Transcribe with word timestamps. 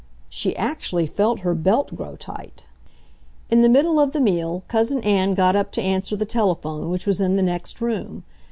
She 0.29 0.55
actually 0.57 1.05
felt 1.05 1.41
her 1.41 1.53
belt 1.53 1.93
grow 1.95 2.15
tight. 2.15 2.65
In 3.51 3.61
the 3.61 3.69
middle 3.69 3.99
of 3.99 4.13
the 4.13 4.19
meal 4.19 4.63
Cousin 4.67 4.99
Ann 5.03 5.33
got 5.33 5.55
up 5.55 5.71
to 5.73 5.81
answer 5.83 6.15
the 6.15 6.25
telephone, 6.25 6.89
which 6.89 7.05
was 7.05 7.21
in 7.21 7.35
the 7.35 7.43
next 7.43 7.79
room. 7.81 8.23